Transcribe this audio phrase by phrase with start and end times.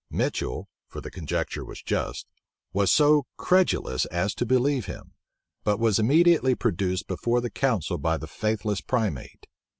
[0.09, 2.25] Mitchel (for the conjecture was just)
[2.73, 5.11] was so credulous as to believe him;
[5.63, 9.45] but was immediately produced before the council by the faithless primate.